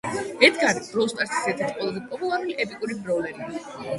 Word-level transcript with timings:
ედგარი 0.45 0.79
Brawl 0.85 1.11
Stars-ის 1.11 1.43
ერთ-ერთი 1.51 1.77
ყველაზე 1.83 2.03
პოპულარული, 2.13 2.57
ეპიკური 2.65 2.99
ბრაულერია 3.05 3.63